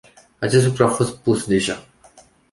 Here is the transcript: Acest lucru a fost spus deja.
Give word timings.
Acest 0.39 0.65
lucru 0.65 0.83
a 0.83 0.87
fost 0.87 1.09
spus 1.15 1.45
deja. 1.45 1.85